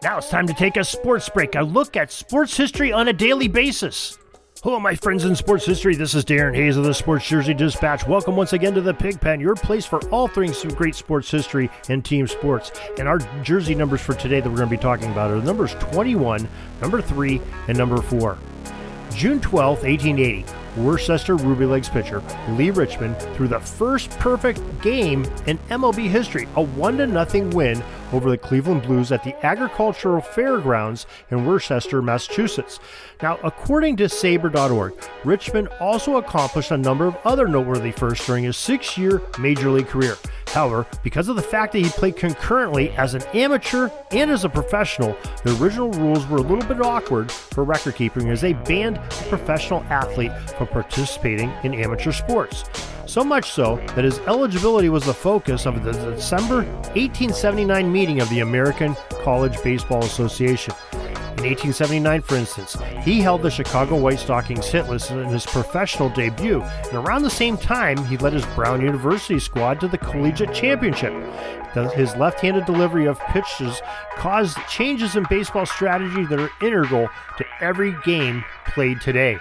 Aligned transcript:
Now 0.00 0.18
it's 0.18 0.30
time 0.30 0.46
to 0.46 0.54
take 0.54 0.76
a 0.76 0.84
sports 0.84 1.28
break, 1.28 1.56
a 1.56 1.62
look 1.62 1.96
at 1.96 2.12
sports 2.12 2.56
history 2.56 2.92
on 2.92 3.08
a 3.08 3.12
daily 3.12 3.48
basis. 3.48 4.16
Hello, 4.62 4.78
my 4.78 4.94
friends 4.94 5.24
in 5.24 5.34
sports 5.34 5.66
history. 5.66 5.96
This 5.96 6.14
is 6.14 6.24
Darin 6.24 6.54
Hayes 6.54 6.76
of 6.76 6.84
the 6.84 6.94
Sports 6.94 7.28
Jersey 7.28 7.52
Dispatch. 7.52 8.06
Welcome 8.06 8.36
once 8.36 8.52
again 8.52 8.74
to 8.74 8.80
the 8.80 8.94
Pigpen, 8.94 9.40
your 9.40 9.56
place 9.56 9.86
for 9.86 9.98
all 10.10 10.28
things 10.28 10.62
great 10.76 10.94
sports 10.94 11.28
history 11.28 11.68
and 11.88 12.04
team 12.04 12.28
sports. 12.28 12.70
And 13.00 13.08
our 13.08 13.18
jersey 13.42 13.74
numbers 13.74 14.00
for 14.00 14.14
today 14.14 14.40
that 14.40 14.48
we're 14.48 14.58
going 14.58 14.68
to 14.68 14.76
be 14.76 14.80
talking 14.80 15.10
about 15.10 15.32
are 15.32 15.42
numbers 15.42 15.74
21, 15.74 16.48
number 16.80 17.02
3, 17.02 17.40
and 17.66 17.76
number 17.76 18.00
4. 18.00 18.38
June 19.14 19.40
12, 19.40 19.82
1880, 19.82 20.44
Worcester 20.76 21.36
Ruby 21.36 21.66
Legs 21.66 21.88
pitcher 21.88 22.22
Lee 22.50 22.70
Richmond 22.70 23.18
threw 23.34 23.48
the 23.48 23.60
first 23.60 24.10
perfect 24.10 24.60
game 24.82 25.24
in 25.46 25.58
MLB 25.70 26.08
history, 26.08 26.48
a 26.56 26.62
1 26.62 26.96
0 26.96 27.48
win 27.50 27.82
over 28.12 28.30
the 28.30 28.38
Cleveland 28.38 28.82
Blues 28.82 29.12
at 29.12 29.22
the 29.24 29.34
Agricultural 29.44 30.20
Fairgrounds 30.20 31.06
in 31.30 31.44
Worcester, 31.44 32.00
Massachusetts. 32.02 32.80
Now, 33.22 33.38
according 33.42 33.96
to 33.96 34.04
SABR.org, 34.04 34.94
Richmond 35.24 35.68
also 35.80 36.16
accomplished 36.16 36.70
a 36.70 36.76
number 36.76 37.06
of 37.06 37.16
other 37.24 37.48
noteworthy 37.48 37.92
firsts 37.92 38.26
during 38.26 38.44
his 38.44 38.56
six 38.56 38.96
year 38.96 39.22
major 39.38 39.70
league 39.70 39.88
career. 39.88 40.16
However, 40.58 40.88
because 41.04 41.28
of 41.28 41.36
the 41.36 41.42
fact 41.42 41.72
that 41.72 41.78
he 41.78 41.88
played 41.88 42.16
concurrently 42.16 42.90
as 42.96 43.14
an 43.14 43.22
amateur 43.32 43.90
and 44.10 44.28
as 44.28 44.44
a 44.44 44.48
professional, 44.48 45.16
the 45.44 45.56
original 45.62 45.92
rules 45.92 46.26
were 46.26 46.38
a 46.38 46.40
little 46.40 46.66
bit 46.66 46.84
awkward 46.84 47.30
for 47.30 47.62
record 47.62 47.94
keeping 47.94 48.28
as 48.30 48.40
they 48.40 48.54
banned 48.54 48.96
a 48.96 49.24
professional 49.28 49.84
athlete 49.84 50.32
from 50.58 50.66
participating 50.66 51.52
in 51.62 51.74
amateur 51.74 52.10
sports. 52.10 52.64
So 53.06 53.22
much 53.22 53.52
so 53.52 53.76
that 53.94 54.04
his 54.04 54.18
eligibility 54.26 54.88
was 54.88 55.06
the 55.06 55.14
focus 55.14 55.64
of 55.64 55.84
the 55.84 55.92
December 55.92 56.64
1879 56.96 57.92
meeting 57.92 58.20
of 58.20 58.28
the 58.28 58.40
American 58.40 58.96
College 59.22 59.62
Baseball 59.62 60.02
Association. 60.02 60.74
In 61.38 61.44
1879, 61.44 62.22
for 62.22 62.34
instance, 62.34 62.76
he 63.04 63.20
held 63.20 63.42
the 63.42 63.50
Chicago 63.50 63.94
White 63.94 64.18
Stockings 64.18 64.66
hit 64.66 64.88
list 64.88 65.12
in 65.12 65.24
his 65.26 65.46
professional 65.46 66.08
debut, 66.08 66.62
and 66.62 66.94
around 66.94 67.22
the 67.22 67.30
same 67.30 67.56
time, 67.56 67.96
he 68.06 68.16
led 68.16 68.32
his 68.32 68.44
Brown 68.56 68.80
University 68.80 69.38
squad 69.38 69.78
to 69.78 69.86
the 69.86 69.98
collegiate 69.98 70.52
championship. 70.52 71.12
His 71.94 72.16
left 72.16 72.40
handed 72.40 72.66
delivery 72.66 73.06
of 73.06 73.20
pitches 73.20 73.80
caused 74.16 74.58
changes 74.68 75.14
in 75.14 75.26
baseball 75.30 75.64
strategy 75.64 76.24
that 76.24 76.40
are 76.40 76.50
integral 76.60 77.08
to 77.36 77.44
every 77.60 77.94
game 78.04 78.44
played 78.66 79.00
today. 79.00 79.38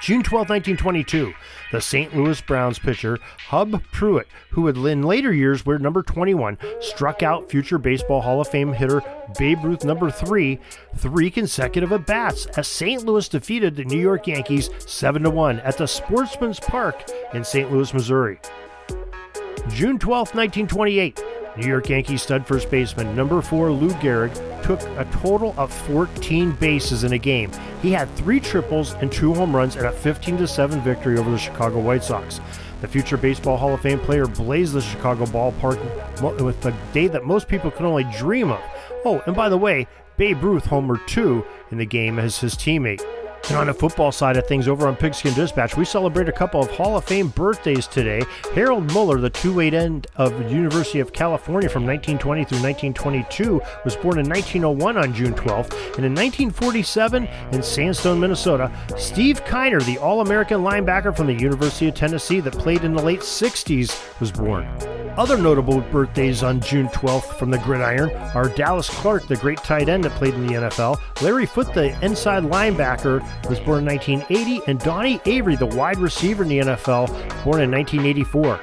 June 0.00 0.22
12, 0.22 0.48
1922, 0.50 1.32
the 1.72 1.80
St. 1.80 2.14
Louis 2.14 2.40
Browns 2.42 2.78
pitcher 2.78 3.18
Hub 3.48 3.82
Pruett, 3.92 4.26
who 4.50 4.62
would 4.62 4.76
in 4.76 5.02
later 5.02 5.32
years 5.32 5.64
wear 5.64 5.78
number 5.78 6.02
21, 6.02 6.58
struck 6.80 7.22
out 7.22 7.50
future 7.50 7.78
Baseball 7.78 8.20
Hall 8.20 8.40
of 8.40 8.48
Fame 8.48 8.72
hitter 8.72 9.02
Babe 9.38 9.64
Ruth 9.64 9.84
number 9.84 10.10
3 10.10 10.58
three 10.96 11.30
consecutive 11.30 11.92
at 11.92 12.06
bats 12.06 12.46
as 12.58 12.68
St. 12.68 13.04
Louis 13.04 13.28
defeated 13.28 13.74
the 13.74 13.84
New 13.84 13.98
York 13.98 14.26
Yankees 14.26 14.70
7 14.86 15.34
1 15.34 15.60
at 15.60 15.78
the 15.78 15.86
Sportsman's 15.86 16.60
Park 16.60 17.10
in 17.32 17.42
St. 17.42 17.72
Louis, 17.72 17.92
Missouri. 17.92 18.38
June 19.70 19.98
12, 19.98 20.34
1928, 20.34 21.20
New 21.56 21.66
York 21.66 21.88
Yankees 21.88 22.22
stud 22.22 22.46
first 22.46 22.70
baseman 22.70 23.16
number 23.16 23.40
4 23.40 23.72
Lou 23.72 23.90
Gehrig 23.94 24.34
took 24.62 24.80
a 24.98 25.08
total 25.10 25.54
of 25.56 25.72
14 25.72 26.52
bases 26.52 27.02
in 27.04 27.12
a 27.12 27.18
game. 27.18 27.50
He 27.80 27.92
had 27.92 28.14
three 28.16 28.40
triples 28.40 28.94
and 28.94 29.10
two 29.10 29.32
home 29.32 29.56
runs 29.56 29.76
in 29.76 29.86
a 29.86 29.92
15 29.92 30.46
7 30.46 30.80
victory 30.82 31.18
over 31.18 31.30
the 31.30 31.38
Chicago 31.38 31.80
White 31.80 32.04
Sox. 32.04 32.40
The 32.82 32.88
future 32.88 33.16
Baseball 33.16 33.56
Hall 33.56 33.72
of 33.72 33.80
Fame 33.80 34.00
player 34.00 34.26
blazed 34.26 34.74
the 34.74 34.82
Chicago 34.82 35.24
ballpark 35.24 36.42
with 36.42 36.60
the 36.60 36.74
day 36.92 37.08
that 37.08 37.24
most 37.24 37.48
people 37.48 37.70
could 37.70 37.86
only 37.86 38.04
dream 38.04 38.50
of. 38.50 38.60
Oh, 39.04 39.22
and 39.26 39.34
by 39.34 39.48
the 39.48 39.56
way, 39.56 39.86
Babe 40.18 40.42
Ruth 40.42 40.64
homered 40.64 41.06
two 41.06 41.44
in 41.70 41.78
the 41.78 41.86
game 41.86 42.18
as 42.18 42.38
his 42.38 42.54
teammate. 42.54 43.02
And 43.48 43.56
on 43.56 43.68
the 43.68 43.74
football 43.74 44.10
side 44.10 44.36
of 44.36 44.46
things, 44.48 44.66
over 44.66 44.88
on 44.88 44.96
Pigskin 44.96 45.32
Dispatch, 45.34 45.76
we 45.76 45.84
celebrate 45.84 46.28
a 46.28 46.32
couple 46.32 46.60
of 46.60 46.68
Hall 46.70 46.96
of 46.96 47.04
Fame 47.04 47.28
birthdays 47.28 47.86
today. 47.86 48.22
Harold 48.54 48.92
Muller, 48.92 49.20
the 49.20 49.30
two-way 49.30 49.70
end 49.70 50.08
of 50.16 50.36
the 50.36 50.50
University 50.50 50.98
of 50.98 51.12
California 51.12 51.68
from 51.68 51.86
1920 51.86 52.44
through 52.44 52.58
1922, 52.58 53.60
was 53.84 53.94
born 53.94 54.18
in 54.18 54.28
1901 54.28 54.96
on 54.96 55.14
June 55.14 55.32
12th. 55.32 55.72
And 55.94 56.04
in 56.04 56.14
1947, 56.14 57.28
in 57.52 57.62
Sandstone, 57.62 58.18
Minnesota, 58.18 58.72
Steve 58.98 59.44
Kiner, 59.44 59.84
the 59.84 59.98
All-American 59.98 60.62
linebacker 60.62 61.16
from 61.16 61.28
the 61.28 61.34
University 61.34 61.86
of 61.86 61.94
Tennessee 61.94 62.40
that 62.40 62.52
played 62.54 62.82
in 62.82 62.94
the 62.94 63.02
late 63.02 63.20
60s, 63.20 64.18
was 64.18 64.32
born. 64.32 64.66
Other 65.16 65.38
notable 65.38 65.80
birthdays 65.80 66.42
on 66.42 66.60
June 66.60 66.88
12th 66.88 67.38
from 67.38 67.50
the 67.50 67.58
gridiron 67.58 68.10
are 68.34 68.50
Dallas 68.50 68.90
Clark, 68.90 69.26
the 69.26 69.36
great 69.36 69.58
tight 69.58 69.88
end 69.88 70.04
that 70.04 70.12
played 70.12 70.34
in 70.34 70.46
the 70.46 70.52
NFL, 70.54 71.00
Larry 71.22 71.46
Foote, 71.46 71.72
the 71.72 71.98
inside 72.04 72.42
linebacker, 72.42 73.20
was 73.48 73.58
born 73.60 73.78
in 73.78 73.86
1980, 73.86 74.60
and 74.66 74.78
Donnie 74.78 75.20
Avery, 75.24 75.56
the 75.56 75.64
wide 75.64 75.98
receiver 75.98 76.42
in 76.42 76.50
the 76.50 76.58
NFL, 76.58 77.08
born 77.44 77.62
in 77.62 77.70
1984. 77.70 78.60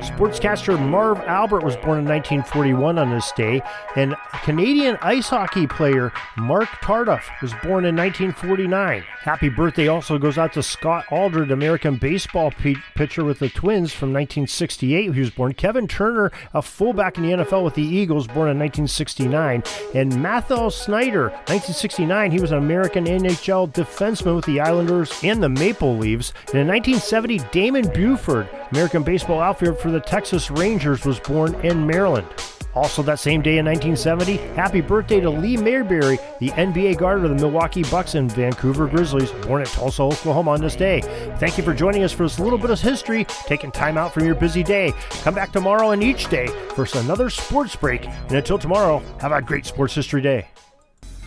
Sportscaster 0.00 0.78
Marv 0.78 1.18
Albert 1.20 1.62
was 1.62 1.74
born 1.76 1.98
in 1.98 2.04
1941 2.04 2.98
on 2.98 3.10
this 3.10 3.32
day, 3.32 3.62
and 3.96 4.14
Canadian 4.44 4.96
ice 5.00 5.28
hockey 5.28 5.66
player 5.66 6.12
Marc 6.36 6.68
Tardif 6.82 7.22
was 7.40 7.52
born 7.62 7.84
in 7.84 7.96
1949. 7.96 9.02
Happy 9.22 9.48
birthday 9.48 9.88
also 9.88 10.18
goes 10.18 10.38
out 10.38 10.52
to 10.52 10.62
Scott 10.62 11.04
Aldred, 11.10 11.50
American 11.50 11.96
baseball 11.96 12.50
p- 12.50 12.76
pitcher 12.94 13.24
with 13.24 13.38
the 13.38 13.48
Twins 13.48 13.92
from 13.92 14.12
1968. 14.12 15.12
He 15.12 15.20
was 15.20 15.30
born. 15.30 15.54
Kevin 15.54 15.88
Turner, 15.88 16.30
a 16.54 16.62
fullback 16.62 17.16
in 17.16 17.24
the 17.24 17.30
NFL 17.30 17.64
with 17.64 17.74
the 17.74 17.82
Eagles, 17.82 18.26
born 18.26 18.48
in 18.50 18.58
1969. 18.58 19.64
And 19.94 20.22
Mathieu 20.22 20.70
Schneider, 20.70 21.30
1969. 21.48 22.30
He 22.30 22.40
was 22.40 22.52
an 22.52 22.58
American 22.58 23.06
NHL 23.06 23.72
defenseman 23.72 24.36
with 24.36 24.44
the 24.44 24.60
Islanders 24.60 25.12
and 25.24 25.42
the 25.42 25.48
Maple 25.48 25.96
Leafs. 25.96 26.32
And 26.52 26.60
in 26.60 26.68
1970, 26.68 27.38
Damon 27.50 27.88
Buford, 27.92 28.48
American 28.70 29.02
baseball 29.02 29.40
outfielder 29.40 29.85
for 29.86 29.92
the 29.92 30.00
Texas 30.00 30.50
Rangers, 30.50 31.04
was 31.04 31.20
born 31.20 31.54
in 31.64 31.86
Maryland. 31.86 32.26
Also, 32.74 33.04
that 33.04 33.20
same 33.20 33.40
day 33.40 33.58
in 33.58 33.64
1970, 33.64 34.36
happy 34.56 34.80
birthday 34.80 35.20
to 35.20 35.30
Lee 35.30 35.56
Mayberry, 35.56 36.18
the 36.40 36.48
NBA 36.48 36.98
guard 36.98 37.24
of 37.24 37.30
the 37.30 37.36
Milwaukee 37.36 37.84
Bucks 37.84 38.16
and 38.16 38.30
Vancouver 38.32 38.88
Grizzlies, 38.88 39.30
born 39.46 39.62
at 39.62 39.68
Tulsa, 39.68 40.02
Oklahoma 40.02 40.50
on 40.50 40.60
this 40.60 40.74
day. 40.74 41.02
Thank 41.38 41.56
you 41.56 41.62
for 41.62 41.72
joining 41.72 42.02
us 42.02 42.10
for 42.10 42.24
this 42.24 42.40
little 42.40 42.58
bit 42.58 42.70
of 42.70 42.80
history, 42.80 43.26
taking 43.46 43.70
time 43.70 43.96
out 43.96 44.12
from 44.12 44.24
your 44.26 44.34
busy 44.34 44.64
day. 44.64 44.92
Come 45.22 45.34
back 45.34 45.52
tomorrow 45.52 45.92
and 45.92 46.02
each 46.02 46.28
day 46.28 46.48
for 46.74 46.84
another 46.98 47.30
sports 47.30 47.76
break. 47.76 48.04
And 48.06 48.32
until 48.32 48.58
tomorrow, 48.58 49.00
have 49.20 49.30
a 49.30 49.40
great 49.40 49.66
sports 49.66 49.94
history 49.94 50.20
day. 50.20 50.48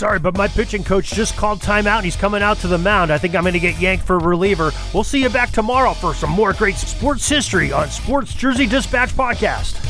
Sorry, 0.00 0.18
but 0.18 0.34
my 0.34 0.48
pitching 0.48 0.82
coach 0.82 1.10
just 1.10 1.36
called 1.36 1.60
timeout 1.60 1.96
and 1.96 2.06
he's 2.06 2.16
coming 2.16 2.40
out 2.40 2.56
to 2.60 2.68
the 2.68 2.78
mound. 2.78 3.10
I 3.12 3.18
think 3.18 3.34
I'm 3.34 3.42
going 3.42 3.52
to 3.52 3.60
get 3.60 3.78
yanked 3.78 4.06
for 4.06 4.16
a 4.16 4.18
reliever. 4.18 4.72
We'll 4.94 5.04
see 5.04 5.20
you 5.20 5.28
back 5.28 5.50
tomorrow 5.50 5.92
for 5.92 6.14
some 6.14 6.30
more 6.30 6.54
great 6.54 6.76
sports 6.76 7.28
history 7.28 7.70
on 7.70 7.90
Sports 7.90 8.32
Jersey 8.32 8.64
Dispatch 8.64 9.10
Podcast. 9.10 9.89